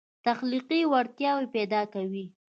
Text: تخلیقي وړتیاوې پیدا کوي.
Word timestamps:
تخلیقي 0.25 0.81
وړتیاوې 0.91 1.47
پیدا 1.55 1.81
کوي. 1.93 2.25